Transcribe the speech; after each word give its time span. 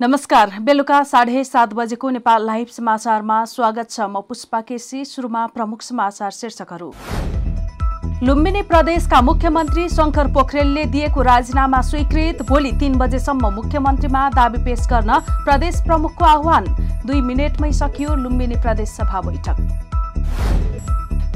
नमस्कार 0.00 0.50
बेलुका 0.62 1.02
साढे 1.02 1.42
सात 1.44 1.72
बजेको 1.74 2.10
नेपाल 2.10 2.44
लाइभ 2.46 2.66
समाचारमा 2.66 3.44
स्वागत 3.44 3.90
छ 3.90 4.00
म 4.00 4.20
पुष्पा 4.28 4.60
केसी 4.60 5.04
सुरुमा 5.04 5.46
प्रमुख 5.48 5.82
समाचार 5.82 6.30
शीर्षकहरू। 6.30 6.92
लुम्बिनी 8.22 8.62
प्रदेशका 8.62 9.20
मुख्यमन्त्री 9.20 9.88
शङ्कर 9.88 10.26
पोखरेलले 10.34 10.84
दिएको 10.94 11.22
राजीनामा 11.22 11.80
स्वीकृत 11.90 12.42
भोलि 12.48 12.72
तीन 12.80 12.98
बजेसम्म 12.98 13.50
मुख्यमन्त्रीमा 13.54 14.22
दावी 14.38 14.64
पेश 14.64 14.86
गर्न 14.86 15.18
प्रदेश 15.44 15.82
प्रमुखको 15.86 16.24
आह्वान। 16.26 16.64
दुई 17.06 17.20
मिनटमै 17.20 17.72
सकियो 17.82 18.14
लुम्बिनी 18.22 18.62
प्रदेश 18.62 18.88
सभा 18.90 19.20
बैठक। 19.20 19.56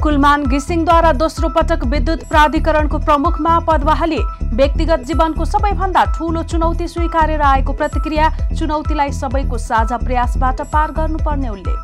कुलमान 0.03 0.43
घिसिङद्वारा 0.45 1.11
दोस्रो 1.13 1.49
पटक 1.49 1.83
विद्युत 1.87 2.23
प्राधिकरणको 2.29 2.97
प्रमुखमा 2.99 3.51
पदवाहली 3.67 4.17
व्यक्तिगत 4.53 5.05
जीवनको 5.07 5.45
सबैभन्दा 5.45 6.03
ठूलो 6.17 6.43
चुनौती 6.43 6.87
स्वीकारेर 6.87 7.41
आएको 7.43 7.73
प्रतिक्रिया 7.73 8.29
चुनौतीलाई 8.51 9.11
सबैको 9.13 9.57
साझा 9.59 9.97
प्रयासबाट 9.99 10.61
पार 10.73 10.91
गर्नुपर्ने 10.91 11.49
उल्लेख। 11.49 11.79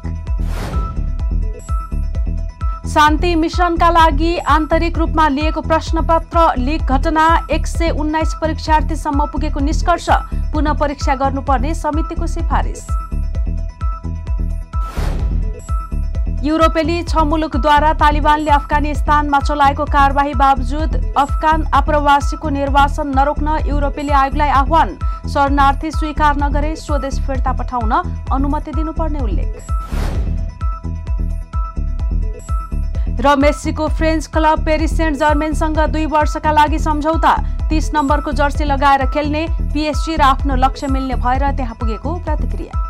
शान्ति 2.89 3.33
मिशनका 3.37 3.89
लागि 3.91 4.37
आन्तरिक 4.49 4.97
रूपमा 4.97 5.27
लिएको 5.29 5.61
प्रश्नपत्र 5.63 6.47
लिक 6.59 6.91
घटना 6.91 7.27
एक 7.51 7.67
सय 7.67 7.89
उन्नाइस 7.99 8.33
परीक्षार्थीसम्म 8.41 9.25
पुगेको 9.31 9.59
निष्कर्ष 9.61 10.09
पुनः 10.53 10.73
परीक्षा 10.79 11.15
गर्नुपर्ने 11.15 11.73
समितिको 11.77 12.27
सिफारिस। 12.29 12.87
युरोपेली 16.43 17.01
छ 17.03 17.23
मुलुकद्वारा 17.27 17.91
तालिबानले 17.99 18.51
अफगानिस्तानमा 18.51 19.39
चलाएको 19.39 19.85
कारवाही 19.85 20.33
बावजुद 20.39 20.95
अफगान 21.17 21.65
आप्रवासीको 21.75 22.49
निर्वासन 22.49 23.07
नरोक्न 23.11 23.57
युरोपेली 23.67 24.13
आयोगलाई 24.15 24.49
आह्वान। 24.59 24.95
शरणार्थी 25.27 25.91
स्वीकार 25.91 26.37
नगरे 26.39 26.75
स्वदेश 26.77 27.19
फिर्ता 27.27 27.51
पठाउन 27.59 27.91
अनुमति 28.31 28.71
दिनुपर्ने 28.71 29.19
उल्लेख। 29.19 29.51
र 33.19 33.35
मेस्सीको 33.37 33.87
फ्रेन्च 33.99 34.27
क्लब 34.33 34.65
पेरिस 34.65 34.97
सेन्ट 34.97 35.17
जर्मेनसँग 35.19 35.79
दुई 35.91 36.05
वर्षका 36.07 36.51
लागि 36.51 36.79
सम्झौता। 36.79 37.35
तीस 37.69 37.91
नम्बरको 37.95 38.31
जर्सी 38.33 38.63
लगाएर 38.65 39.05
खेल्ने 39.11 39.45
पिएसजी 39.73 40.15
र 40.15 40.21
आफ्नो 40.23 40.55
लक्ष्य 40.57 40.87
मिल्ने 40.87 41.15
भएर 41.17 41.51
त्यहाँ 41.51 41.75
पुगेको 41.79 42.15
प्रतिक्रिया। 42.19 42.88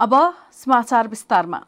अब 0.00 0.14
समाचार 0.52 1.08
विस्तारमा। 1.08 1.60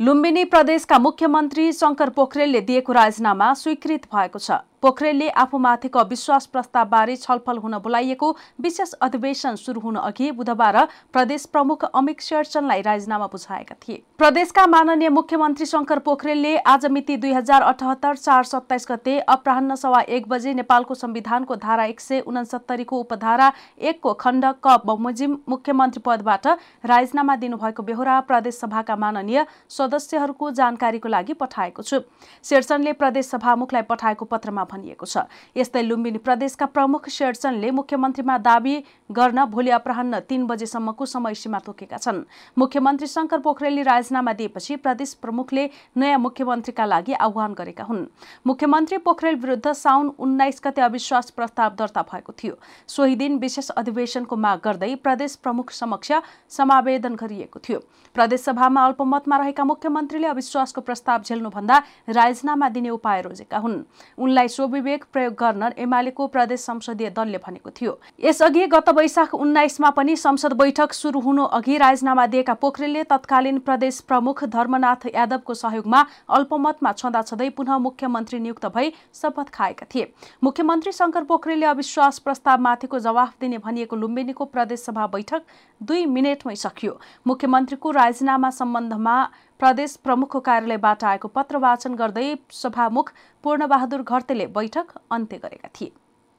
लुम्बिनी 0.00 0.44
प्रदेशका 0.44 0.98
मुख्यमन्त्री 0.98 1.72
शङ्कर 1.72 2.10
पोखरेलले 2.10 2.60
दिएको 2.60 2.92
राजीनामा 2.92 3.52
स्वीकृत 3.54 4.06
भएको 4.14 4.38
छ। 4.38 4.50
पोखरेलले 4.82 5.28
आफूमाथिको 5.38 5.98
अविश्वास 6.00 6.46
प्रस्तावबारे 6.48 7.16
छलफल 7.18 7.58
हुन 7.58 7.78
बोलाइएको 7.80 8.30
विशेष 8.60 8.92
अधिवेशन 9.02 9.54
शुरू 9.56 9.80
हुन 9.80 9.96
अघि 9.98 10.30
बुधबार 10.32 10.78
प्रदेश 11.12 11.44
प्रमुख 11.52 11.84
अमित 11.94 12.20
शेरचनलाई 12.22 12.82
राजीनामा 12.82 13.26
बुझाएका 13.28 13.74
थिए। 13.82 14.02
प्रदेशका 14.18 14.66
माननीय 14.68 15.08
मुख्यमन्त्री 15.10 15.66
शङ्कर 15.66 15.98
पोखरेलले 16.00 16.56
आज 16.66 16.86
मिति 16.88 17.16
दुई 17.18 17.32
हजार 17.32 17.62
अठहत्तर 17.64 18.16
चार 18.16 18.44
सत्ताइस 18.44 18.86
गते 18.90 19.18
अपराह 19.28 19.74
सवा 19.76 20.00
एक 20.10 20.28
बजे 20.28 20.54
नेपालको 20.54 20.94
संविधानको 20.96 21.56
धारा 21.58 21.84
एक 21.84 22.00
सय 22.00 22.20
उनसत्तरीको 22.22 22.98
उपधारा 22.98 23.52
एकको 23.80 24.12
खण्ड 24.16 24.44
क 24.64 24.76
बमोजिम 24.86 25.38
मुख्यमन्त्री 25.48 26.02
पदबाट 26.06 26.46
राजीनामा 26.84 27.36
दिनुभएको 27.38 27.82
बेहोरा 27.84 28.18
प्रदेश 28.28 28.54
सभाका 28.56 28.96
माननीय 28.96 29.44
सदस्यहरूको 29.70 30.50
जानकारीको 30.52 31.08
लागि 31.08 31.32
पठाएको 31.36 31.82
छु। 31.82 32.00
शेरचनले 32.44 32.92
प्रदेश 32.94 33.26
सभामुखलाई 33.28 33.82
पठाएको 33.88 34.24
पत्रमा 34.26 34.64
भनिएको 34.72 35.06
छ। 35.06 35.28
यस्तै 35.52 35.82
लुम्बिनी 35.82 36.18
प्रदेशका 36.18 36.66
प्रमुख 36.66 37.08
शेरचनले 37.10 37.70
मुख्यमन्त्रीमा 37.70 38.36
दावी 38.40 38.74
गर्न 39.12 39.44
भोलि 39.44 39.70
अपराह 39.70 40.02
तीन 40.24 40.46
बजेसम्मको 40.46 41.06
समय 41.06 41.34
सीमा 41.34 41.58
तोकेका 41.60 41.96
छन्। 41.98 42.24
मुख्यमन्त्री 42.56 43.06
शङ्कर 43.06 43.38
पोखरेलले 43.44 43.82
राजीनामा 43.84 44.32
दिएपछि 44.32 44.76
प्रदेश 44.80 45.14
प्रमुखले 45.20 45.68
नयाँ 45.96 46.18
मुख्यमन्त्रीका 46.18 46.84
लागि 46.84 47.12
आह्वान 47.20 47.52
गरेका 47.52 47.84
हुन्। 47.84 48.06
मुख्यमन्त्री 48.46 48.98
पोखरेल 48.98 49.36
विरुद्ध 49.36 49.72
साउन 49.74 50.12
उन्नाइस 50.18 50.60
गते 50.64 50.80
अविश्वास 50.82 51.30
प्रस्ताव 51.36 51.70
दर्ता 51.76 52.02
भएको 52.02 52.32
थियो। 52.32 52.54
सोही 52.88 53.16
दिन 53.16 53.38
विशेष 53.38 53.68
अधिवेशनको 53.76 54.36
माग 54.36 54.58
गर्दै 54.64 54.94
प्रदेश 54.96 55.36
प्रमुख 55.42 55.70
समक्ष 55.72 56.12
समावेदन 56.48 57.14
गरिएको 57.14 57.58
थियो। 57.58 57.78
प्रदेशसभामा 58.16 58.84
अल्पमतमा 58.86 59.36
रहेका 59.36 59.64
मुख्यमन्त्रीले 59.64 60.28
अविश्वासको 60.28 60.80
प्रस्ताव 60.80 61.22
झेल्नुभन्दा 61.22 61.76
राजीनामा 62.08 62.68
दिने 62.68 62.90
उपाय 62.90 63.20
रोजेका 63.22 63.58
हुन्। 63.58 63.76
उनलाई 64.18 64.48
स्वविवेक 64.62 65.04
प्रयोग 65.12 65.32
गर्न 65.34 65.70
एमालेको 65.76 66.26
प्रदेश 66.28 66.60
संसदीय 66.62 67.08
दलले 67.10 67.38
भनेको 67.38 67.70
थियो। 67.72 67.98
यसअघि 68.20 68.66
गत 68.70 68.88
वैशाख 68.94 69.34
उन्नाइसमा 69.34 69.90
पनि 69.90 70.14
संसद 70.16 70.52
बैठक 70.54 70.92
सुरु 70.94 71.20
हुनु 71.20 71.44
अघि 71.52 71.78
राजीनामा 71.78 72.26
दिएका 72.26 72.54
पोखरेलले 72.62 73.02
तत्कालीन 73.04 73.58
प्रदेश 73.60 74.00
प्रमुख 74.06 74.44
धर्मनाथ 74.46 75.06
यादवको 75.14 75.54
सहयोगमा 75.56 76.04
अल्पमतमा 76.30 76.92
छँदाछँदै 76.94 77.48
पुनः 77.50 77.78
मुख्यमन्त्री 77.80 78.38
नियुक्त 78.38 78.66
भई 78.68 78.92
शपथ 79.14 79.50
खाएका 79.50 79.86
थिए। 79.90 80.12
मुख्यमन्त्री 80.42 80.92
शङ्कर 80.92 81.24
पोखरेलले 81.26 81.66
अविश्वास 81.66 82.18
प्रस्तावमाथिको 82.20 82.98
जवाफ 83.00 83.34
दिने 83.40 83.58
भनिएको 83.58 83.96
लुम्बिनीको 83.96 84.44
प्रदेशसभा 84.46 85.06
बैठक 85.08 85.42
दुई 85.80 86.06
मिनटमै 86.06 86.54
सकियो। 86.56 86.98
मुख्यमन्त्रीको 87.26 87.90
राजीनामा 87.92 88.50
सम्बन्धमा 88.52 89.16
प्रदेश 89.62 89.96
प्रमुखको 90.04 90.38
कार्यालयबाट 90.46 91.04
आएको 91.08 91.28
पत्र 91.34 91.58
वाचन 91.64 91.94
गर्दै 91.96 92.24
सभामुख 92.52 93.12
पूर्णबहादुर 93.44 94.02
घरतेले 94.04 94.46
बैठक 94.54 94.86
अन्त्य 95.10 95.38
गरेका 95.38 95.68
थिए। 95.74 95.92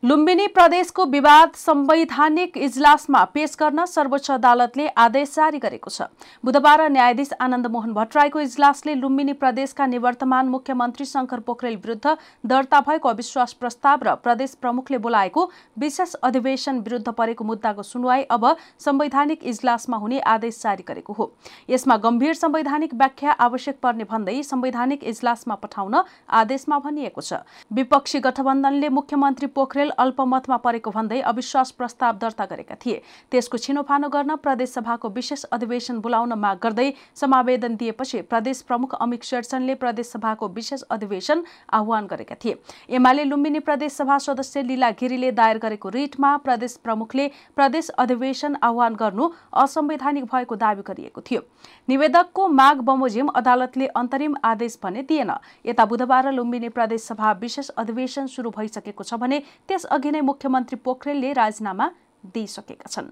लुम्बिनी 0.04 0.46
प्रदेशको 0.48 1.04
विवाद 1.06 1.52
संवैधानिक 1.56 2.58
इजलासमा 2.58 3.24
पेश 3.34 3.56
गर्न 3.60 3.84
सर्वोच्च 3.86 4.30
अदालतले 4.32 4.88
आदेश 5.00 5.36
जारी 5.36 5.60
गरेको 5.60 5.90
छ। 5.90 6.08
बुधबार 6.44 6.82
न्यायाधीश 6.92 7.30
आनन्द 7.40 7.68
मोहन 7.72 7.94
भट्टराईको 7.94 8.40
इजलासले 8.42 8.96
लुम्बिनी 8.96 9.34
प्रदेशका 9.40 9.86
निवर्तमान 9.88 10.48
मुख्यमन्त्री 10.48 11.06
शङ्कर 11.06 11.40
पोखरेल 11.40 11.76
विरुद्ध 11.78 12.16
दर्ता 12.46 12.80
भएको 12.82 13.10
अविश्वास 13.10 13.54
प्रस्ताव 13.54 14.04
र 14.04 14.16
प्रदेश 14.20 14.56
प्रमुखले 14.60 14.98
बोलाएको 15.00 15.46
विशेष 15.80 16.16
अधिवेशन 16.22 16.80
विरुद्ध 16.82 17.08
परेको 17.14 17.44
मुद्दाको 17.46 17.84
सुनवाई 17.86 18.28
अब 18.30 18.46
संवैधानिक 18.80 19.44
इजलासमा 19.46 19.98
हुने 20.04 20.20
आदेश 20.34 20.60
जारी 20.64 20.84
गरेको 20.84 21.14
हो। 21.14 21.32
यसमा 21.70 21.98
गम्भीर 22.00 22.34
संवैधानिक 22.34 22.94
व्याख्या 22.96 23.38
आवश्यक 23.40 23.80
पर्ने 23.80 24.10
भन्दै 24.12 24.44
संवैधानिक 24.44 25.04
इजलासमा 25.06 25.56
पठाउन 25.64 25.96
आदेशमा 26.44 26.80
भनिएको 26.82 27.22
छ। 27.24 27.42
विपक्षी 27.72 28.20
गठबन्धनले 28.20 28.90
मुख्यमन्त्री 28.92 29.48
पोखरेल 29.56 29.92
अल्पमतमा 29.96 30.58
परेको 30.60 30.92
भन्दै 30.92 31.20
अविश्वास 31.24 31.72
प्रस्ताव 31.74 32.18
दर्ता 32.18 32.46
गरेका 32.46 32.76
थिए। 32.76 33.02
त्यसको 33.32 33.58
छिनोफानो 33.58 34.10
गर्न 34.10 34.36
प्रदेशसभाको 34.38 35.10
विशेष 35.12 35.44
अधिवेशन 35.52 36.00
बोलाउन 36.00 36.34
माग 36.36 36.58
गर्दै 36.64 36.94
समावेदन 37.16 37.76
दिएपछि 37.76 38.22
प्रदेश 38.24 38.62
प्रमुख 38.64 38.96
अमित 38.98 39.24
शेरचनले 39.24 39.76
प्रदेशसभाको 39.76 40.48
विशेष 40.50 40.82
अधिवेशन 40.90 41.44
आह्वान 41.74 42.08
गरेका 42.08 42.36
थिए। 42.36 42.56
एमाले 42.92 43.24
लुम्बिनी 43.24 43.60
प्रदेशसभा 43.62 44.18
सदस्य 44.20 44.62
लीला 44.64 44.90
गिरीले 44.94 45.32
दायर 45.34 45.58
गरेको 45.60 45.90
रिटमा 45.92 46.36
प्रदेश 46.40 46.78
प्रमुखले 46.84 47.28
प्रदेश 47.56 47.90
अधिवेशन 48.00 48.56
आह्वान 48.64 48.96
गर्नु 48.96 49.30
असंवैधानिक 49.56 50.26
भएको 50.26 50.56
दावी 50.58 50.82
गरिएको 50.84 51.22
थियो। 51.22 51.42
निवेदकको 51.88 52.48
माग 52.50 52.82
बमोजिम 52.84 53.28
अदालतले 53.36 53.88
अन्तरिम 53.96 54.36
आदेश 54.44 54.78
भने 54.84 55.02
दिएन। 55.04 55.32
यता 55.66 55.86
बुधबार 55.86 56.32
लुम्बिनी 56.34 56.70
प्रदेशसभा 56.72 57.32
विशेष 57.42 57.70
अधिवेशन 57.78 58.28
शुरू 58.28 58.50
भइसकेको 58.50 59.04
छ 59.04 59.14
भने 59.16 59.42
त्यस 59.68 59.83
अघि 59.86 60.12
नै 60.12 60.22
मुख्यमन्त्री 60.22 60.78
पोखरेलले 60.86 61.34
राजीनामा 61.34 61.86
दिइसकेका 62.34 62.88
छन्। 62.90 63.10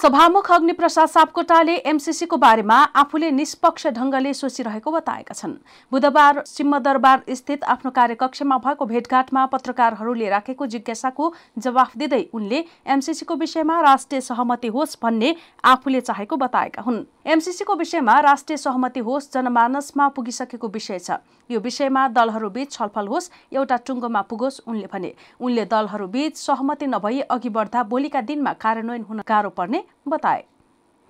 सभामुख 0.00 0.50
अग्निप्रसाद 0.52 1.08
सापकोटाले 1.08 1.74
एमसिसीको 1.88 2.36
बारेमा 2.36 2.76
आफूले 2.94 3.30
निष्पक्ष 3.30 3.86
ढंगले 3.88 4.32
सोचिरहेको 4.34 4.90
बताएका 4.92 5.34
छन्। 5.34 5.54
बुधबार 5.92 6.42
सिंहदरबार 6.46 7.22
स्थित 7.30 7.64
आफ्नो 7.64 7.90
कार्यकक्षमा 7.90 8.58
भएको 8.58 8.86
भेटघाटमा 8.86 9.44
पत्रकारहरूले 9.46 10.28
राखेको 10.28 10.66
जिज्ञासाको 10.66 11.32
जवाफ 11.58 11.96
दिँदै 11.96 12.22
उनले 12.34 12.64
एमसिसीको 12.86 13.34
विषयमा 13.36 13.80
राष्ट्रिय 13.82 14.20
सहमति 14.20 14.68
होस् 14.68 14.98
भन्ने 15.02 15.34
आफूले 15.64 16.00
चाहेको 16.02 16.36
बताएका 16.36 16.82
हुन्। 16.82 17.04
एमसिसीको 17.26 17.74
विषयमा 17.76 18.18
राष्ट्रिय 18.20 18.56
सहमति 18.58 19.00
होस् 19.00 19.32
जनमानसमा 19.32 20.08
पुगिसकेको 20.10 20.68
विषय 20.68 20.98
छ। 20.98 21.18
यो 21.50 21.60
विषयमा 21.60 22.06
दलहरूबीच 22.10 22.72
छलफल 22.72 23.06
होस् 23.08 23.30
एउटा 23.54 23.76
टुङ्गोमा 23.86 24.22
पुगोस् 24.22 24.60
उनले 24.68 24.86
भने। 24.92 25.14
उनले 25.40 25.64
दलहरूबीच 25.64 26.36
सहमति 26.36 26.86
नभई 26.86 27.20
अघि 27.30 27.48
बढ्दा 27.48 27.82
भोलिका 27.84 28.20
दिनमा 28.22 28.52
कार्यान्वयन 28.60 29.02
हुन 29.02 29.22
गाह्रो 29.28 29.50
पर्ने 29.50 29.84
बताए। 30.06 30.44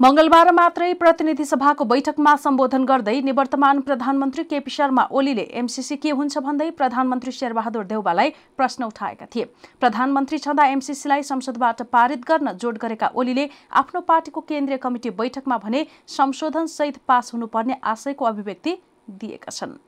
मंगलबार 0.00 0.50
मात्रै 0.52 0.92
प्रतिनिधि 0.94 1.44
सभाको 1.44 1.84
बैठकमा 1.84 2.34
सम्बोधन 2.36 2.84
गर्दै 2.84 3.20
निवर्तमान 3.22 3.80
प्रधानमन्त्री 3.80 4.44
केपी 4.44 4.70
शर्मा 4.70 5.04
ओलीले 5.10 5.42
एमसिसी 5.60 5.96
के 5.96 6.10
हुन्छ 6.10 6.38
भन्दै 6.38 6.70
प्रधानमन्त्री 6.72 7.32
शेरबहादुर 7.32 7.84
देउबालाई 7.86 8.30
प्रश्न 8.56 8.84
उठाएका 8.84 9.26
थिए। 9.34 9.44
प्रधानमन्त्री 9.80 10.38
छँदा 10.38 10.66
एमसिसीलाई 10.66 11.22
संसदबाट 11.24 11.82
पारित 11.92 12.28
गर्न 12.28 12.52
जोड 12.54 12.78
गरेका 12.78 13.10
ओलीले 13.14 13.48
आफ्नो 13.74 14.00
पार्टीको 14.04 14.40
केन्द्रीय 14.44 14.78
कमिटी 14.78 15.10
बैठकमा 15.16 15.58
भने 15.58 15.86
संशोधन 16.10 16.66
सहित 16.68 16.98
पास 17.08 17.34
हुनुपर्ने 17.34 17.80
आशयको 17.84 18.24
अभिव्यक्ति 18.26 18.78
दिएका 19.10 19.50
छन्। 19.50 19.78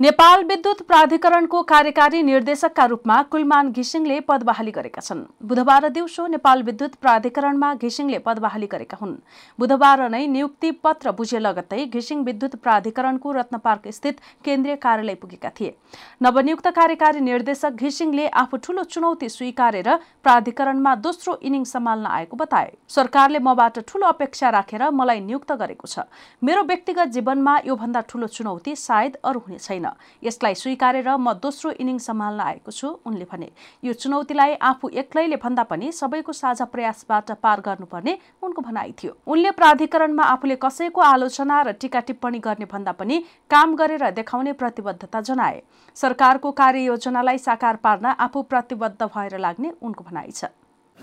नेपाल 0.00 0.42
विद्युत 0.44 0.80
प्राधिकरणको 0.82 1.60
कार्यकारी 1.62 2.22
निर्देशकका 2.22 2.84
रूपमा 2.84 3.14
कुलमान 3.30 3.70
घिसिङले 3.72 4.18
पद 4.20 4.42
बहाली 4.42 4.70
गरेका 4.70 5.00
छन्। 5.00 5.22
बुधबार 5.42 5.88
दिउँसो 5.88 6.26
नेपाल 6.28 6.62
विद्युत 6.62 6.94
प्राधिकरणमा 6.96 7.72
घिसिङले 7.76 8.18
पद 8.18 8.38
बहाली 8.38 8.66
गरेका 8.66 8.96
हुन्। 9.00 9.16
बुधबार 9.58 10.08
नै 10.08 10.26
नियुक्ति 10.28 10.70
पत्र 10.78 11.12
बुझे 11.12 11.38
लगत्तै 11.38 11.86
घिसिङ 11.88 12.22
विद्युत 12.24 12.54
प्राधिकरणको 12.58 13.32
रत्नपार्क 13.32 13.88
स्थित 13.90 14.20
केन्द्रीय 14.44 14.76
कार्यालय 14.76 15.14
पुगेका 15.16 15.50
थिए। 15.58 15.74
नवनियुक्त 16.22 16.68
कार्यकारी 16.70 17.20
निर्देशक 17.20 17.82
घिसिङले 17.82 18.28
आफू 18.36 18.56
ठूलो 18.58 18.84
चुनौती 18.86 19.28
स्वीकारेर 19.28 19.90
प्राधिकरणमा 20.22 20.94
दोस्रो 21.00 21.38
इनिङ 21.42 21.64
सम्हाल्न 21.64 22.06
आएको 22.12 22.36
बताए। 22.36 22.70
सरकारले 22.88 23.38
मबाट 23.40 23.82
ठूलो 23.82 24.06
अपेक्षा 24.06 24.50
राखेर 24.52 24.88
मलाई 24.92 25.20
नियुक्त 25.26 25.52
गरेको 25.58 25.86
छ। 25.88 26.06
मेरो 26.42 26.62
व्यक्तिगत 26.64 27.18
जीवनमा 27.18 27.58
योभन्दा 27.66 28.06
ठूलो 28.08 28.26
चुनौती 28.30 28.76
सायद 28.78 29.18
अरू 29.24 29.40
हुने 29.40 29.58
छैन। 29.58 29.86
यसलाई 30.22 30.54
स्वीकारेर 30.54 31.08
म 31.10 31.32
दोस्रो 31.34 31.70
इनिङ 31.78 31.98
सम्हाल्न 31.98 32.40
आएको 32.40 32.70
छु 32.70 32.88
उनले 33.06 33.26
भने। 33.32 33.48
यो 33.84 33.92
चुनौतीलाई 33.94 34.54
आफू 34.62 34.88
एक्लैले 34.94 35.36
भन्दा 35.36 35.62
पनि 35.64 35.92
सबैको 35.92 36.32
साझा 36.32 36.64
प्रयासबाट 36.66 37.30
पार 37.42 37.60
गर्नुपर्ने 37.60 38.18
उनको 38.42 38.62
भनाइ 38.62 38.92
थियो। 38.92 39.16
उनले 39.26 39.50
प्राधिकरणमा 39.52 40.24
आफूले 40.26 40.56
कसैको 40.56 41.00
आलोचना 41.02 41.60
र 41.62 41.72
टिका 41.80 42.00
टिप्पणी 42.02 42.38
गर्ने 42.40 42.66
भन्दा 42.66 42.92
पनि 42.94 43.22
काम 43.50 43.74
गरेर 43.76 44.10
देखाउने 44.12 44.52
प्रतिबद्धता 44.54 45.20
जनाए। 45.22 45.62
सरकारको 45.96 46.52
कार्ययोजनालाई 46.52 47.38
साकार 47.40 47.76
पार्न 47.78 48.14
आफू 48.18 48.42
प्रतिबद्ध 48.44 49.02
भएर 49.04 49.38
लाग्ने 49.38 49.72
उनको 49.82 50.04
भनाइ 50.04 50.30
छ। 50.30 50.44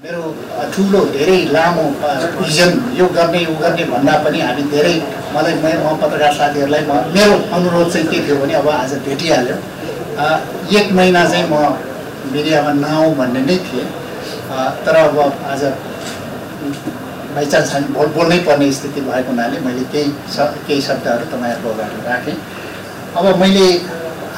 मेरो 0.03 0.21
ठुलो 0.75 0.99
धेरै 1.11 1.37
लामो 1.55 1.83
भिजन 2.35 2.71
यो 2.95 3.05
गर्ने 3.15 3.39
यो 3.43 3.53
गर्ने 3.59 3.83
भन्दा 3.91 4.15
पनि 4.23 4.39
हामी 4.41 4.63
धेरै 4.73 4.91
मलाई 5.31 5.53
म 5.55 5.93
पत्रकार 6.01 6.33
साथीहरूलाई 6.35 6.83
म 6.83 7.15
मेरो 7.15 7.35
अनुरोध 7.55 7.87
चाहिँ 7.93 8.07
के 8.11 8.19
थियो 8.27 8.35
भने 8.41 8.53
अब 8.59 8.67
आज 8.69 8.91
भेटिहाल्यो। 9.05 9.55
एक 10.79 10.91
महिना 10.99 11.23
चाहिँ 11.31 11.47
म 11.47 11.55
मिडियामा 12.33 12.71
नआउँ 12.83 13.15
भन्ने 13.15 13.41
नै 13.47 13.57
थिएँ। 13.67 13.87
तर 14.83 14.95
अब 14.99 15.17
आज 15.51 15.63
बाइचान्स 17.35 17.73
हामी 17.73 17.87
बोल 17.95 18.07
बोल्नै 18.19 18.39
पर्ने 18.47 18.71
स्थिति 18.77 19.01
भएको 19.07 19.31
हुनाले 19.31 19.59
मैले 19.63 19.83
केही 19.95 20.11
केही 20.67 20.81
शब्दहरू 20.89 21.25
तपाईँहरूको 21.31 21.69
अगाडि 21.71 22.03
राखेँ। 22.09 22.35
अब 23.15 23.25
मैले 23.39 23.67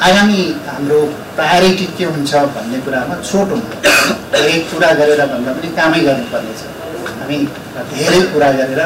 आगामी 0.06 0.42
हाम्रो 0.68 1.00
प्रायोरिटी 1.36 1.86
के 1.98 2.06
हुन्छ 2.06 2.36
भन्ने 2.56 2.80
कुरामा 2.86 3.16
छोटो 3.30 3.56
धेरै 4.34 4.58
कुरा 4.72 4.92
गरेर 5.00 5.22
भन्दा 5.34 5.52
पनि 5.58 5.70
कामै 5.78 6.00
गर्नुपर्ने 6.08 6.54
छ 6.60 6.62
हामी 7.20 7.38
धेरै 7.94 8.22
कुरा 8.34 8.52
गरेर 8.60 8.82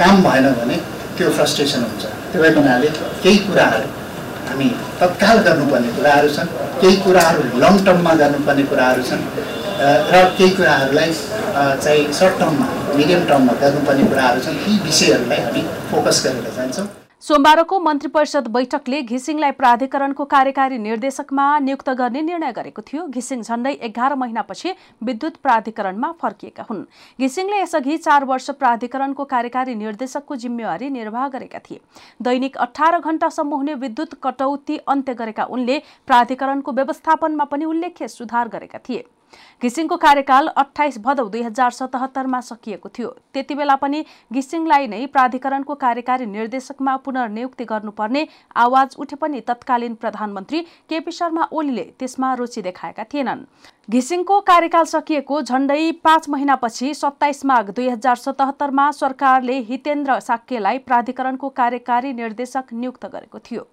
काम 0.00 0.22
भएन 0.24 0.46
भने 0.58 0.76
त्यो 1.16 1.30
फ्रस्ट्रेसन 1.36 1.82
हुन्छ। 1.86 2.02
त्यो 2.32 2.42
भएको 2.42 2.60
हुनाले 2.60 2.88
केही 3.22 3.38
कुराहरू 3.46 3.88
हामी 4.48 4.68
तत्काल 5.00 5.38
गर्नुपर्ने 5.46 5.88
कुराहरू 5.98 6.28
छन्। 6.36 6.48
केही 6.82 6.96
कुराहरू 7.06 7.40
लङ 7.62 7.74
टर्ममा 7.86 8.12
गर्नुपर्ने 8.22 8.64
कुराहरू 8.74 9.02
छन्। 9.08 9.22
र 10.12 10.24
केही 10.36 10.50
कुराहरूलाई 10.58 11.10
चाहिँ 11.84 12.12
सर्ट 12.18 12.38
टर्ममा 12.42 12.66
मिडियम 12.98 13.24
टर्ममा 13.30 13.52
गर्नुपर्ने 13.64 14.04
कुराहरू 14.12 14.40
छन्। 14.44 14.62
ती 14.66 14.78
विषयहरूलाई 14.84 15.40
हामी 15.46 15.62
फोकस 15.90 16.22
गरेर 16.26 16.54
जान्छौँ। 16.58 16.86
सोमबारको 17.26 17.78
मन्त्री 17.80 18.08
परिषद 18.08 18.48
बैठकले 18.48 19.00
घिसिङलाई 19.02 19.50
प्राधिकरणको 19.52 20.24
कार्यकारी 20.24 20.76
निर्देशकमा 20.78 21.46
नियुक्त 21.58 21.88
गर्ने 21.92 22.20
निर्णय 22.22 22.52
गरेको 22.52 22.82
थियो। 22.82 23.06
घिसिङ 23.08 23.42
झण्डै 23.42 23.72
एघार 23.88 24.14
महिनापछि 24.14 24.74
विद्युत 25.02 25.36
प्राधिकरणमा 25.42 26.12
फर्किएका 26.22 26.66
हुन्। 26.70 26.84
घिसिङले 27.18 27.60
यसअघि 27.60 27.96
चार 27.98 28.24
वर्ष 28.24 28.50
प्राधिकरणको 28.60 29.24
कार्यकारी 29.24 29.74
निर्देशकको 29.74 30.36
जिम्मेवारी 30.36 30.90
निर्वाह 30.90 31.28
गरेका 31.28 31.58
थिए। 31.66 31.80
दैनिक 32.22 32.56
अठार 32.58 33.00
घण्टासम्म 33.00 33.54
हुने 33.54 33.74
विद्युत 33.76 34.14
कटौती 34.22 34.78
अन्त्य 34.86 35.14
गरेका 35.16 35.44
उनले 35.50 35.82
प्राधिकरणको 36.06 36.72
व्यवस्थापनमा 36.72 37.44
पनि 37.44 37.64
उल्लेख्य 37.64 38.08
सुधार 38.08 38.48
गरेका 38.48 38.78
थिए। 38.78 39.04
घिसिङको 39.62 39.96
कार्यकाल 39.98 40.48
अठाइस 40.56 40.98
भदौ 40.98 41.24
दुई 41.28 41.42
हजार 41.42 41.70
सतहत्तरमा 41.72 42.40
सकिएको 42.42 42.88
थियो। 42.88 43.08
त्यति 43.34 43.54
बेला 43.54 43.74
पनि 43.76 44.04
घिसिङलाई 44.32 44.86
नै 44.86 45.06
प्राधिकरणको 45.08 45.74
कार्यकारी 45.76 46.26
निर्देशकमा 46.26 46.96
पुनर्नियुक्ति 47.04 47.64
गर्नुपर्ने 47.64 48.26
आवाज 48.56 48.96
उठे 48.98 49.16
पनि 49.16 49.40
तत्कालीन 49.48 49.94
प्रधानमन्त्री 49.96 50.60
केपी 50.88 51.12
शर्मा 51.12 51.48
ओलीले 51.52 51.84
त्यसमा 51.98 52.32
रुचि 52.34 52.62
देखाएका 52.62 53.04
थिएनन्। 53.04 53.44
घिसिङको 53.90 54.40
कार्यकाल 54.42 54.84
सकिएको 54.86 55.40
झण्डै 55.42 55.90
पाँच 56.04 56.28
महिनापछि 56.28 56.92
सत्ताइस 56.94 57.44
माघ 57.44 57.64
दुई 57.70 57.88
हजार 57.88 58.16
सतहत्तरमा 58.16 58.90
सरकारले 58.92 59.58
हितेन्द्र 59.68 60.18
साक्यलाई 60.20 60.78
प्राधिकरणको 60.88 61.48
कार्यकारी 61.56 62.12
निर्देशक 62.12 62.72
नियुक्त 62.72 63.06
गरेको 63.06 63.38
थियो। 63.40 63.66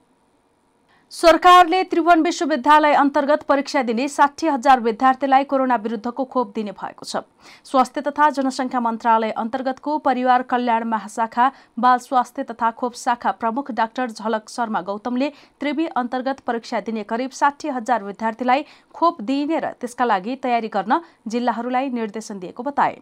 सरकारले 1.14 1.84
त्रिभुवन 1.84 2.22
विश्वविद्यालय 2.24 2.94
अन्तर्गत 2.96 3.42
परीक्षा 3.50 3.82
दिने 3.84 4.08
साठी 4.08 4.48
हजार 4.48 4.80
विद्यार्थीलाई 4.82 5.44
कोरोना 5.44 5.76
विरुद्धको 5.84 6.24
खोप 6.26 6.54
दिने 6.56 6.72
भएको 6.72 7.06
छ। 7.06 7.22
स्वास्थ्य 7.66 8.02
तथा 8.02 8.30
जनसङ्ख्या 8.30 8.80
मन्त्रालय 8.82 9.32
अन्तर्गतको 9.38 9.98
परिवार 10.00 10.42
कल्याण 10.50 10.84
महाशाखा 10.90 11.52
बाल 11.80 11.98
स्वास्थ्य 12.00 12.44
तथा 12.50 12.72
खोप 12.74 12.96
शाखा 12.96 13.32
प्रमुख 13.38 13.72
डाक्टर 13.74 14.10
झलक 14.10 14.50
शर्मा 14.50 14.82
गौतमले 14.82 15.30
त्रिवी 15.60 15.88
अन्तर्गत 15.96 16.40
परीक्षा 16.48 16.80
दिने 16.82 17.04
करिब 17.06 17.32
साठी 17.36 17.78
हजार 17.78 18.04
विद्यार्थीलाई 18.04 18.66
खोप 18.94 19.22
दिइने 19.24 19.60
र 19.60 19.74
त्यसका 19.80 20.06
लागि 20.06 20.36
तयारी 20.44 20.68
गर्न 20.74 21.02
जिल्लाहरूलाई 21.28 21.90
निर्देशन 21.94 22.40
दिएको 22.40 22.64
बताए। 22.64 23.02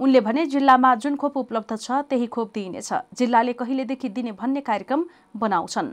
उनले 0.00 0.20
भने 0.20 0.46
जिल्लामा 0.46 0.94
जुन 0.94 1.16
खोप 1.16 1.36
उपलब्ध 1.36 1.76
छ 1.76 1.90
त्यही 2.08 2.26
खोप 2.26 2.50
दिइनेछ। 2.54 2.92
जिल्लाले 3.14 3.52
कहिलेदेखि 3.52 4.08
दिने 4.08 4.32
भन्ने 4.32 4.60
कार्यक्रम 4.60 5.04
बनाउँछन्। 5.36 5.88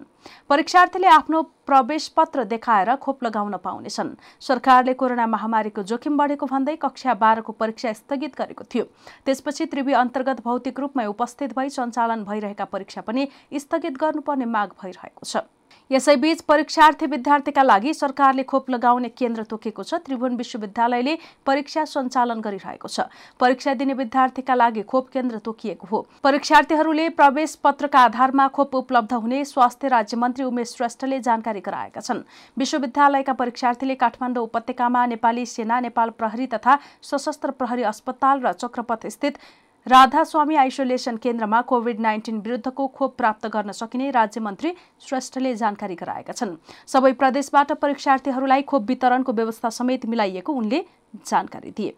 परीक्षार्थीले 0.50 1.08
आफ्नो 1.08 1.42
प्रवेश 1.66 2.08
पत्र 2.18 2.44
देखाएर 2.46 2.96
खोप 2.96 3.24
लगाउन 3.24 3.58
पाउनेछन्। 3.58 4.16
सरकारले 4.42 4.94
कोरोना 4.94 5.28
महामारीको 5.28 5.84
जोखिम 5.84 6.18
बढेको 6.18 6.46
भन्दै 6.46 6.76
कक्षा 6.76 7.14
बाह्रको 7.14 7.52
परीक्षा 7.54 7.94
स्थगित 7.94 8.36
गरेको 8.38 8.64
थियो। 8.64 8.86
त्यसपछि 9.26 9.66
त्रिवी 9.66 9.94
अन्तर्गत 9.96 10.42
भौतिक 10.44 10.80
रूपमै 10.80 11.06
उपस्थित 11.06 11.54
भई 11.54 11.70
सञ्चालन 11.70 12.24
भइरहेका 12.24 12.66
परीक्षा 12.66 13.02
पनि 13.02 13.28
स्थगित 13.54 13.98
गर्नुपर्ने 13.98 14.46
माग 14.46 14.70
भइरहेको 14.82 15.26
छ। 15.26 15.46
यसैबीच 15.92 16.42
परीक्षार्थी 16.44 17.06
विद्यार्थीका 17.06 17.64
लागि 17.64 17.94
सरकारले 17.94 18.44
खोप 18.44 18.70
लगाउने 18.70 19.10
केन्द्र 19.10 19.44
तोकेको 19.44 19.84
छ। 19.84 19.94
त्रिभुवन 20.04 20.36
विश्वविद्यालयले 20.36 21.18
परीक्षा 21.46 21.84
सञ्चालन 21.86 22.42
गरिरहेको 22.42 22.88
छ। 22.88 23.08
परीक्षा 23.40 23.74
दिने 23.74 23.94
विद्यार्थीका 23.94 24.56
लागि 24.56 24.82
खोप 24.84 25.10
केन्द्र 25.10 25.38
तोकिएको 25.40 25.88
हो। 25.88 26.06
परीक्षार्थीहरूले 26.24 27.08
प्रवेश 27.12 27.56
पत्रका 27.64 28.00
आधारमा 28.02 28.48
खोप 28.50 28.76
उपलब्ध 28.76 29.14
हुने 29.16 29.44
स्वास्थ्य 29.46 29.88
राज्य 29.88 30.18
मन्त्री 30.18 30.44
उमेश 30.46 30.76
श्रेष्ठले 30.76 31.20
जानकारी 31.22 31.60
गराएका 31.62 32.02
छन्। 32.02 32.24
विश्वविद्यालयका 32.58 33.34
परीक्षार्थीले 33.34 33.96
काठमाडौँ 33.96 34.44
उपत्यकामा 34.44 35.06
नेपाली 35.06 35.46
सेना 35.48 35.80
नेपाल 35.80 36.10
प्रहरी 36.20 36.48
तथा 36.48 36.78
सशस्त्र 37.04 37.52
प्रहरी 37.54 37.84
अस्पताल 37.84 38.42
र 38.42 38.52
चक्रपथ 38.54 39.08
स्थित 39.08 39.38
राधास्वामी 39.88 40.56
आइसोलेसन 40.56 41.18
केन्द्रमा 41.18 41.62
कोभिड 41.64 42.00
नाइन्टिन 42.00 42.40
विरुद्धको 42.40 42.88
खोप 42.88 43.16
प्राप्त 43.18 43.48
गर्न 43.48 43.72
सकिने 43.72 44.10
राज्य 44.12 44.42
मन्त्री 44.42 44.74
श्रेष्ठले 45.02 45.54
जानकारी 45.56 45.96
गराएका 45.96 46.34
छन्। 46.34 46.56
सबै 46.88 47.12
प्रदेशबाट 47.14 47.72
परीक्षार्थीहरूलाई 47.82 48.62
खोप 48.68 48.88
वितरणको 48.88 49.34
व्यवस्था 49.34 49.70
समेत 49.70 50.06
मिलाइएको 50.06 50.54
उनले 50.54 50.84
जानकारी 51.26 51.72
दिए। 51.72 51.96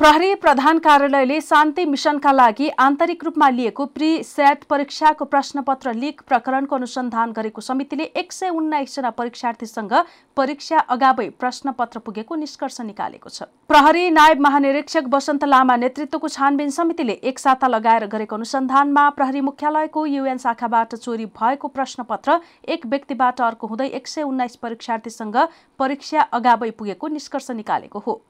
प्रहरी 0.00 0.34
प्रधान 0.34 0.78
कार्यालयले 0.78 1.40
शान्ति 1.40 1.84
मिशनका 1.84 2.32
लागि 2.32 2.68
आन्तरिक 2.80 3.24
रूपमा 3.24 3.48
लिएको 3.50 3.84
प्री 3.86 4.22
सेट 4.22 4.62
परीक्षाको 4.64 5.24
प्रश्नपत्र 5.24 5.94
लिक 5.94 6.20
प्रकरणको 6.28 6.76
अनुसन्धान 6.76 7.32
गरेको 7.32 7.60
समितिले 7.60 8.04
एक 8.16 8.32
सय 8.32 8.48
उन्नाइसजना 8.50 9.10
परीक्षार्थीसँग 9.10 9.94
परीक्षा 10.36 10.78
अगावै 10.88 11.28
प्रश्नपत्र 11.40 11.98
पुगेको 11.98 12.34
निष्कर्ष 12.36 12.80
निकालेको 12.82 13.28
छ। 13.28 13.42
प्रहरी 13.68 14.10
नायब 14.10 14.40
महानिरीक्षक 14.40 15.08
वसन्त 15.14 15.44
लामा 15.44 15.76
नेतृत्वको 15.78 16.28
छानबिन 16.28 16.70
समितिले 16.70 17.18
एक 17.24 17.38
साता 17.38 17.66
लगाएर 17.68 18.06
गरेको 18.06 18.36
अनुसन्धानमा 18.36 19.08
प्रहरी 19.18 19.40
मुख्यालयको 19.48 20.06
युएन 20.06 20.38
शाखाबाट 20.38 20.94
चोरी 20.96 21.26
भएको 21.34 21.68
प्रश्नपत्र 21.70 22.38
एक 22.68 22.86
व्यक्तिबाट 22.86 23.40
अर्को 23.40 23.66
हुँदै 23.66 23.88
एक 23.90 24.06
सय 24.06 24.30
उन्नाइस 24.30 24.56
परीक्षार्थीसँग 24.62 25.36
परीक्षा 25.78 26.28
अगावै 26.32 26.70
पुगेको 26.78 27.08
निष्कर्ष 27.08 27.50
निकालेको 27.52 28.04
हो। 28.06 28.20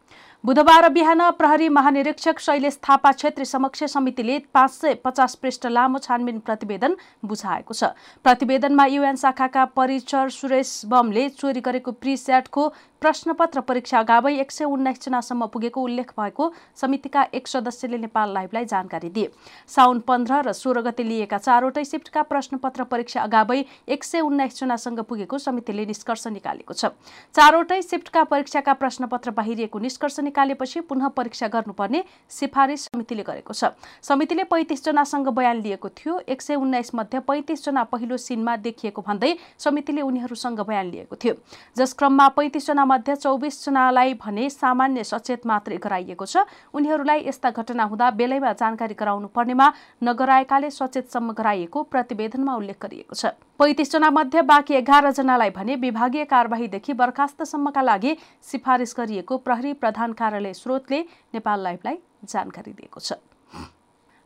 बुधबार 0.44 0.88
बिहान 0.88 1.20
प्रहरी 1.30 1.68
महानिरीक्षक 1.68 2.38
शैलेश 2.40 2.78
थापा 2.78 3.10
क्षेत्री 3.12 3.44
समक्ष 3.44 3.82
समितिले 3.84 4.38
पाँच 4.54 4.70
सय 4.70 4.94
पचास 5.04 5.34
पृष्ठ 5.34 5.66
लामो 5.66 5.98
छानबिन 5.98 6.38
प्रतिवेदन 6.40 6.96
बुझाएको 7.24 7.74
छ। 7.74 7.84
प्रतिवेदनमा 8.24 8.86
युएन 8.86 9.16
शाखाका 9.18 9.64
परिचर 9.76 10.28
सुरेश 10.30 10.82
बमले 10.86 11.28
चोरी 11.30 11.60
गरेको 11.60 11.92
प्रिसेटको 11.92 12.68
प्रश्नपत्र 13.02 13.60
परीक्षा 13.60 13.98
अगावै 13.98 14.34
एक 14.36 14.50
सय 14.50 14.64
उन्नाइसजनासम्म 14.66 15.46
पुगेको 15.46 15.82
उल्लेख 15.82 16.10
भएको 16.18 16.52
समितिका 16.76 17.26
एक 17.34 17.48
सदस्यले 17.48 17.98
नेपाल 17.98 18.32
लाइभलाई 18.34 18.64
जानकारी 18.64 19.10
दिए। 19.10 19.30
साउन 19.70 20.00
पन्ध्र 20.00 20.40
र 20.42 20.52
सोह्र 20.52 20.82
गते 20.82 21.02
लिएका 21.02 21.38
चारवटै 21.38 21.84
सिफ्टका 21.84 22.22
प्रश्नपत्र 22.24 22.84
परीक्षा 22.84 23.22
अगावै 23.22 23.64
एक 23.88 24.04
सय 24.04 24.20
उन्नाइसजनासँग 24.20 25.00
पुगेको 25.02 25.38
समितिले 25.38 25.86
निष्कर्ष 25.86 26.26
निकालेको 26.28 26.74
छ। 26.74 26.90
चारवटै 27.34 27.80
सिफ्टका 27.82 28.24
परीक्षाका 28.24 28.72
प्रश्नपत्र 28.74 29.30
बाहिरिएको 29.32 29.78
निष्कर्ष 29.78 30.18
निकालेपछि 30.28 30.80
पुनः 30.84 31.08
परीक्षा 31.16 31.48
गर्नुपर्ने 31.48 32.04
सिफारिस 32.30 32.84
समितिले 32.86 33.22
गरेको 33.22 33.52
छ। 33.52 33.72
समितिले 34.02 34.44
पैँतिसजनासँग 34.44 35.28
बयान 35.32 35.60
लिएको 35.62 35.88
थियो। 35.90 36.18
एक 36.28 36.42
सय 36.42 36.54
उन्नाइस 36.56 36.94
मध्ये 36.94 37.20
पैँतिसजना 37.22 37.84
पहिलो 37.88 38.16
सिनमा 38.18 38.56
देखिएको 38.58 39.02
भन्दै 39.02 39.34
समितिले 39.58 40.02
उनीहरूसँग 40.02 40.60
बयान 40.60 40.86
लिएको 40.90 41.16
थियो। 41.16 41.34
जस 41.76 41.92
क्रममा 41.94 42.28
पैँतिसजना 42.36 42.84
मध्ये 42.84 43.16
चौबिसजनालाई 43.16 44.14
भने 44.20 44.48
सामान्य 44.50 45.04
सचेत 45.04 45.46
मात्रै 45.46 45.76
गराइएको 45.78 46.26
छ। 46.26 46.44
उनीहरूलाई 46.74 47.24
यस्ता 47.28 47.50
घटना 47.52 47.84
हुँदा 47.84 48.10
बेलैमा 48.12 48.52
जानकारी 48.54 48.94
गराउनु 48.94 49.28
पर्नेमा 49.30 49.72
नगराएकाले 50.04 50.70
सचेतसम्म 50.70 51.32
गराइएको 51.32 51.82
प्रतिवेदनमा 51.84 52.54
उल्लेख 52.56 52.78
गरिएको 52.82 53.14
छ। 53.14 53.32
पैँतिसजना 53.58 54.10
मध्ये 54.10 54.42
बाँकी 54.44 54.74
एघारजनालाई 54.74 55.50
भने 55.50 55.74
विभागीय 55.76 56.24
कार्यवाहीदेखि 56.24 56.92
बर्खास्तसम्मका 56.94 57.82
लागि 57.82 58.16
सिफारिस 58.42 58.94
गरिएको 58.96 59.36
प्रहरी 59.38 59.72
प्रधान 59.74 60.12
कार्यालय 60.18 60.52
स्रोतले 60.54 61.00
नेपाल 61.34 61.62
लाइभलाई 61.62 61.98
जानकारी 62.24 62.72
दिएको 62.72 63.00
छ। 63.00 63.12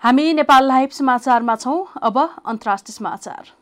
हामी 0.03 0.33
नेपाल 0.35 0.65
लाइभ 0.67 0.91
समाचारमा 0.91 1.57
छौँ। 1.57 1.81
अब 2.03 2.19
अन्तर्राष्ट्रिय 2.19 2.95
समाचार। 2.95 3.53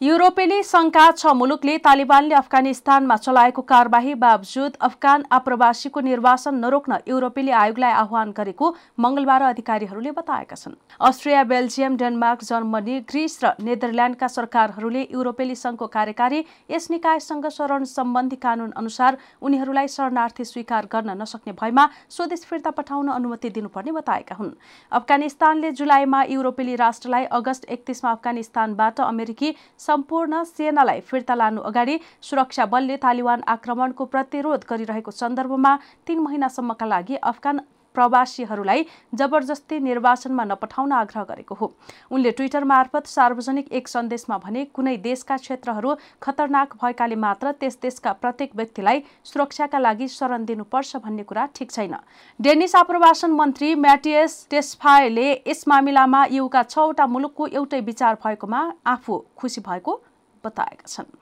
युरोपेली 0.00 0.62
संघका 0.62 1.10
छ 1.10 1.26
मुलुकले 1.34 1.76
तालिबानले 1.84 2.34
अफगानिस्तानमा 2.34 3.14
चलाएको 3.16 3.62
कार्यवाही 3.62 4.12
बावजुद 4.14 4.76
अफगान 4.80 5.22
आप्रवासीको 5.30 6.00
निर्वासन 6.00 6.54
नरोक्न 6.54 6.98
युरोपेली 7.08 7.50
आयोगलाई 7.52 7.92
आह्वान 7.92 8.30
गरेको 8.30 8.68
मंगलबार 8.98 9.42
अधिकारीहरूले 9.44 10.10
बताएका 10.10 10.56
छन्। 10.56 10.76
Austria 11.00 11.42
Belgium 11.44 11.96
Denmark 11.96 12.44
Germany 12.44 12.98
Greece 13.10 13.34
र 13.44 13.50
नेदरल्याण्डका 13.60 14.28
सरकारहरूले 14.28 15.02
युरोपेली 15.10 15.56
संघको 15.56 15.86
कार्यकारी 15.88 16.44
यस 16.70 16.86
निकायसँग 16.90 17.48
शरण 17.50 17.84
सम्बन्धी 17.90 18.36
कानून 18.38 18.70
अनुसार 18.76 19.18
उनीहरूलाई 19.42 19.88
शरणार्थी 19.88 20.44
स्वीकार 20.44 20.86
गर्न 20.86 21.18
नसक्ने 21.22 21.56
भएमा 21.58 21.88
स्वदेश 22.10 22.46
फिर्ता 22.46 22.70
पठाउन 22.78 23.10
अनुमति 23.16 23.50
दिनुपर्ने 23.50 23.98
बताएका 23.98 24.38
हुन्। 24.38 24.54
अफगानिस्तानले 24.92 25.74
जुलाईमा 25.74 26.22
युरोपेली 26.30 26.76
राष्ट्रलाई 26.76 27.24
अगस्त 27.32 27.68
एकतिसमा 27.68 28.10
अफगानिस्तानबाट 28.12 29.00
अमेरिकी 29.02 29.54
सम्पूर्ण 29.88 30.42
सेनालाई 30.46 31.00
फिर्ता 31.08 31.34
लानु 31.34 31.60
अगाडि 31.68 31.98
सुरक्षा 32.22 32.64
बलले 32.72 32.96
तालिबान 33.04 33.42
आक्रमणको 33.48 34.04
प्रतिरोध 34.14 34.68
गरिरहेको 34.70 35.16
सन्दर्भमा 35.16 35.74
तीन 36.06 36.18
महिनासम्मका 36.20 36.86
लागि 36.86 37.16
अफगान 37.24 37.60
प्रवासीहरूलाई 37.98 38.86
जबरजस्ती 39.14 39.78
निर्वाचनमा 39.80 40.44
नपठाउन 40.46 40.92
आग्रह 40.94 41.24
गरेको 41.24 41.54
हो। 41.54 41.72
उनले 42.10 42.30
ट्विटर 42.32 42.64
मार्फत 42.64 43.06
सार्वजनिक 43.08 43.72
एक 43.72 43.88
सन्देशमा 43.88 44.38
भने 44.38 44.64
कुनै 44.74 44.96
देशका 45.02 45.36
क्षेत्रहरू 45.38 45.94
खतरनाक 46.22 46.74
भएकाले 46.82 47.16
मात्र 47.18 47.52
त्यस 47.60 47.78
देशका 47.82 48.12
प्रत्येक 48.14 48.56
व्यक्तिलाई 48.56 49.02
सुरक्षाका 49.24 49.78
लागि 49.78 50.08
शरण 50.08 50.44
दिनुपर्छ 50.44 50.96
भन्ने 51.04 51.22
कुरा 51.24 51.46
ठिक 51.56 51.70
छैन। 51.70 51.94
डेनिस 52.40 52.74
आप्रवासन 52.76 53.30
मन्त्री 53.32 53.74
म्याटियस 53.76 54.46
टेस्फायले 54.50 55.28
यस 55.46 55.64
मामिलामा 55.68 56.24
युका 56.30 56.62
छवटा 56.64 57.06
मुलुकको 57.08 57.46
एउटै 57.48 57.80
विचार 57.82 58.18
भएकोमा 58.24 58.60
आफू 58.86 59.18
खुसी 59.36 59.60
भएको 59.60 60.00
बताएका 60.44 60.86
छन्। 60.86 61.16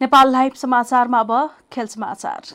नेपाल 0.00 0.32
लाइभ 0.32 0.52
समाचारमा 0.56 1.18
अब 1.20 1.32
खेल 1.72 1.86
समाचार। 1.88 2.54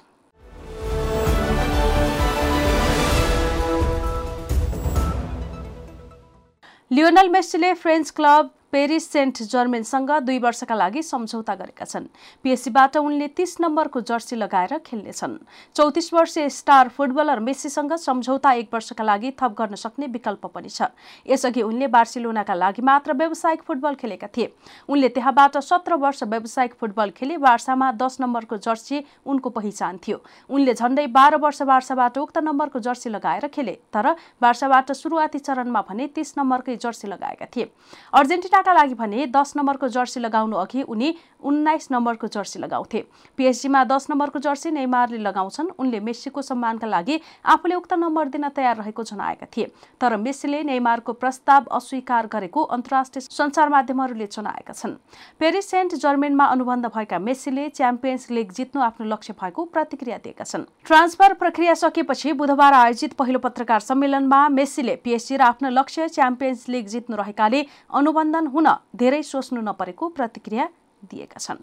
लियोनल 6.92 7.30
मेस्सीले 7.30 7.74
फ्रेन्च 7.74 8.10
क्लब 8.16 8.50
पेरिस 8.76 9.06
सेन्ट 9.12 9.42
जर्मेनसँग 9.46 10.10
दुई 10.22 10.40
वर्षका 10.44 10.76
लागि 10.76 11.02
सम्झौता 11.02 11.54
गरेका 11.56 11.86
छन्। 11.86 12.08
पिएससीबाट 12.44 12.98
उनले 12.98 13.28
तीस 13.32 13.56
नम्बरको 13.62 14.02
जर्सी 14.02 14.36
लगाएर 14.36 14.78
खेल्नेछन्। 14.84 15.38
चौतिस 15.76 16.14
वर्षीय 16.14 16.50
स्टार 16.52 16.90
फुटबलर 16.92 17.40
मेस्सीसँग 17.40 17.94
सम्झौता 17.96 18.52
एक 18.54 18.74
वर्षका 18.74 19.04
लागि 19.04 19.32
थप 19.40 19.56
गर्न 19.56 19.76
सक्ने 19.76 20.08
विकल्प 20.12 20.46
पनि 20.52 20.70
छ। 20.70 20.92
यसअघि 21.24 21.62
उनले 21.62 21.88
बार्सिलोनाका 21.88 22.54
लागि 22.54 22.82
मात्र 22.84 23.14
व्यावसायिक 23.16 23.64
फुटबल 23.64 23.96
खेलेका 23.96 24.28
थिए। 24.36 24.52
उनले 24.92 25.10
त्यहाँबाट 25.16 25.58
सत्र 25.64 25.96
वर्ष 25.96 26.24
व्यावसायिक 26.26 26.76
फुटबल 26.76 27.10
खेले 27.16 27.38
वार्सामा 27.38 27.92
दस 27.96 28.18
नम्बरको 28.20 28.58
जर्सी 28.60 29.00
उनको 29.24 29.50
पहिचान 29.56 30.04
थियो। 30.04 30.20
उनले 30.52 30.74
झण्डै 30.76 31.08
बाह्र 31.16 31.40
वर्ष 31.40 31.62
वार्साबाट 31.64 32.18
उक्त 32.18 32.38
नम्बरको 32.44 32.80
जर्सी 32.82 33.10
लगाएर 33.10 33.48
खेले 33.48 33.80
तर 33.96 34.12
वार्साबाट 34.44 34.92
सुरुवाती 34.94 35.40
चरणमा 35.40 35.82
भने 35.88 36.08
तीस 36.12 36.36
नम्बरकै 36.38 36.76
जर्सी 36.76 37.08
लगाएका 37.08 37.46
थिए। 37.56 37.72
अर्जेन्टिना 38.14 38.64
लागि 38.74 38.94
भने 38.96 39.26
दस 39.28 39.54
नम्बरको 39.58 39.88
जर्सी 39.88 40.20
लगाउनु 40.20 40.56
अघि 40.58 40.82
उनी 40.84 41.16
उन्नाइस 41.42 41.88
नम्बरको 41.92 42.28
जर्सी 42.28 42.60
लगाउँथे। 42.60 43.04
पिएचडीमा 43.38 43.84
दस 43.86 44.08
नम्बरको 44.10 44.40
जर्सी 44.40 44.72
नेमारले 44.72 45.18
लगाउँछन्। 45.20 45.70
उनले 45.80 46.00
मेस्सीको 46.00 46.42
सम्मानका 46.42 46.88
लागि 46.88 47.20
आफूले 47.46 47.76
उक्त 47.76 47.94
नम्बर 47.94 48.28
दिन 48.30 48.48
तयार 48.50 48.78
रहेको 48.78 49.04
जनाएका 49.04 49.46
थिए। 49.48 49.66
तर 50.02 50.18
मेस्सीले 50.18 50.64
नेमारको 50.64 51.14
प्रस्ताव 51.14 51.66
अस्वीकार 51.72 52.28
गरेको 52.28 52.62
अन्तर्राष्ट्रिय 52.76 53.22
सञ्चार 53.22 53.70
माध्यमहरूले 53.70 54.28
जनाएका 54.28 54.74
छन्। 54.74 54.98
पेरिस 55.40 55.70
सेन्ट 55.70 55.96
जर्मेनमा 55.96 56.46
अनुबन्ध 56.48 56.86
भएका 56.96 57.20
मेस्सीले 57.20 57.70
च्याम्पियन्स 57.70 58.30
लिग 58.32 58.52
जित्नु 58.52 58.82
आफ्नो 58.82 59.06
लक्ष्य 59.06 59.34
भएको 59.34 59.66
प्रतिक्रिया 59.68 60.18
दिएका 60.18 60.44
छन्। 60.44 60.64
ट्रान्सफर 60.86 61.34
प्रक्रिया 61.36 61.74
सकेपछि 61.76 62.34
बुधबार 62.34 62.74
आयोजित 62.74 63.14
पहिलो 63.14 63.40
पत्रकार 63.40 63.80
सम्मेलनमा 63.82 64.48
मेस्सीले 64.50 64.96
पिएचडी 65.04 65.38
र 65.38 65.42
आफ्नो 65.44 65.70
लक्ष्य 65.72 66.08
च्याम्पियन्स 66.10 66.68
लिग 66.70 66.88
जित्नु 66.88 67.16
रहेकाले 67.18 67.66
अनुबन्धन 67.94 68.48
हुन 68.56 68.68
धेरै 68.96 69.22
सोच्नु 69.22 69.62
नपरेको 69.62 70.08
प्रतिक्रिया 70.18 70.66
दिएका 71.12 71.40
छन्। 71.40 71.58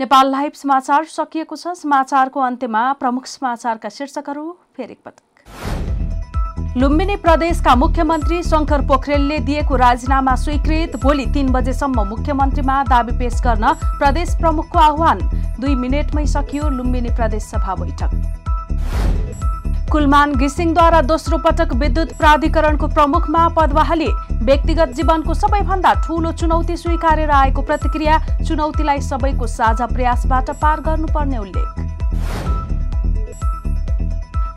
नेपाल 0.00 0.26
लाइभ 0.30 0.52
समाचार 0.54 1.04
सकिएको 1.10 1.56
छ। 1.56 1.72
समाचारको 1.76 2.40
अन्त्यमा 2.40 2.82
प्रमुख 3.00 3.26
समाचारका 3.26 3.88
शीर्षकहरू 3.88 4.44
फेरि 4.76 4.92
एकपटक। 4.92 5.24
लुम्बिनी 6.78 7.16
प्रदेशका 7.16 7.74
मुख्यमन्त्री 7.74 8.38
शङ्कर 8.42 8.80
पोखरेलले 8.86 9.38
दिएको 9.42 9.74
राजीनामा 9.76 10.34
स्वीकृत। 10.36 10.96
भोलि 11.02 11.26
तीन 11.34 11.50
बजेसम्म 11.50 12.06
मुख्यमन्त्रीमा 12.08 12.76
दावी 12.84 13.18
पेश 13.18 13.42
गर्न 13.42 13.74
प्रदेश 13.98 14.38
प्रमुखको 14.38 14.78
आह्वान। 14.78 15.18
दुई 15.58 15.74
मिनटमै 15.74 16.26
सकियो 16.28 16.68
लुम्बिनी 16.70 17.10
प्रदेश 17.16 17.42
सभा 17.44 17.74
बैठक। 17.82 18.10
कुलमान 19.92 20.28
घिसिङद्वारा 20.36 21.00
दोस्रो 21.10 21.38
पटक 21.40 21.72
विद्युत 21.82 22.16
प्राधिकरणको 22.18 22.86
प्रमुखमा 22.94 23.42
पदवाहली। 23.58 24.10
व्यक्तिगत 24.46 24.88
जीवनको 24.94 25.34
सबैभन्दा 25.34 25.92
ठूलो 26.02 26.30
चुनौती 26.32 26.76
स्वीकारेर 26.76 27.30
आएको 27.32 27.62
प्रतिक्रिया 27.62 28.18
चुनौतीलाई 28.40 29.00
सबैको 29.02 29.46
साझा 29.48 29.86
प्रयासबाट 29.86 30.50
पार 30.60 30.80
गर्नुपर्ने 30.80 31.38
उल्लेख। 31.38 31.68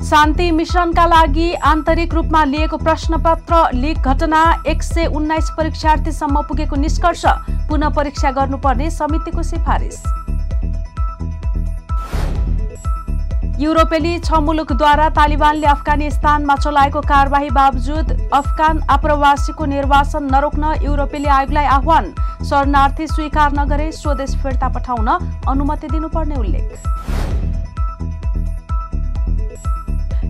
शान्ति 0.10 0.50
मिशनका 0.52 1.06
लागि 1.06 1.54
आन्तरिक 1.66 2.14
रूपमा 2.14 2.44
लिएको 2.46 2.78
प्रश्नपत्र 2.80 3.64
लिक 3.76 3.98
घटना 4.08 4.42
एक 4.68 4.84
सय 4.84 5.06
उन्नाइस 5.16 5.50
परीक्षार्थीसम्म 5.58 6.42
पुगेको 6.44 6.76
निष्कर्ष 6.78 7.26
पुनः 7.70 7.90
परीक्षा 7.96 8.32
गर्नुपर्ने 8.32 8.90
समितिको 8.92 9.44
सिफारिस। 9.46 10.02
युरोपेली 13.60 14.12
छ 14.20 14.38
मुलुकद्वारा 14.40 15.08
तालिबानले 15.12 15.68
अफगानिस्तानमा 15.68 16.56
चलाएको 16.58 17.00
कार्यवाही 17.04 17.50
बावजुद 17.52 18.12
अफगान 18.34 18.80
आप्रवासीको 18.90 19.66
निर्वासन 19.68 20.24
नरोक्न 20.32 20.64
युरोपेली 20.84 21.26
आयोगलाई 21.28 21.66
आह्वान। 21.68 22.06
शरणार्थी 22.50 23.08
स्वीकार 23.10 23.52
नगरे 23.54 23.92
स्वदेश 23.92 24.36
फिर्ता 24.44 24.68
पठाउन 24.70 25.08
अनुमति 25.50 25.88
दिनुपर्ने 25.88 26.36
उल्लेख। 26.40 26.68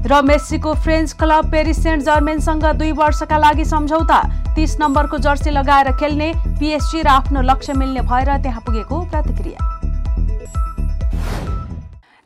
र 0.07 0.21
मेस्सीको 0.25 0.73
फ्रेन्च 0.81 1.13
क्लब 1.21 1.51
पेरिस 1.51 1.83
सेन्ट 1.83 2.03
जर्मेनसँग 2.03 2.65
दुई 2.77 2.91
वर्षका 2.97 3.37
लागि 3.37 3.65
सम्झौता। 3.67 4.21
तीस 4.55 4.77
नम्बरको 4.81 5.17
जर्सी 5.19 5.49
लगाएर 5.51 5.91
खेल्ने 6.01 6.33
पिएसजी 6.59 7.01
र 7.01 7.07
आफ्नो 7.09 7.41
लक्ष्य 7.45 7.73
मिल्ने 7.73 8.01
भएर 8.09 8.37
त्यहाँ 8.41 8.61
पुगेको 8.65 9.01
प्रतिक्रिया। 9.11 9.78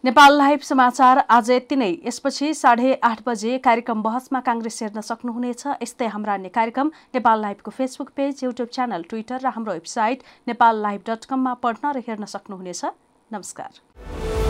नेपाल 0.03 0.37
लाइभ 0.37 0.59
समाचार 0.59 1.17
आज 1.31 1.49
यति 1.51 1.75
नै। 1.75 1.87
यसपछि 2.05 2.53
साढे 2.53 2.93
आठ 3.03 3.21
बजे 3.25 3.57
कार्यक्रम 3.57 4.01
बहसमा 4.03 4.39
काङ्ग्रेस 4.41 4.81
हेर्न 4.83 5.01
सक्नुहुनेछ। 5.01 5.63
यस्तै 5.83 6.07
हाम्रा 6.07 6.33
अन्य 6.33 6.49
कार्यक्रम 6.49 6.91
Nepal 7.15 7.41
लाइभको 7.41 7.71
Facebook 7.71 8.09
page 8.11 8.43
YouTube 8.43 8.67
channel 8.69 9.03
Twitter 9.09 9.39
र 9.39 9.55
हाम्रो 9.55 9.73
वेबसाइट 9.73 10.23
नेपाल 10.47 10.81
लाइभ 10.83 11.01
डट 11.07 11.25
कममा 11.25 11.53
पढ्न 11.63 11.95
र 11.95 12.03
हेर्न 12.03 12.25
सक्नुहुनेछ। 12.27 12.85
नमस्कार। 13.31 14.42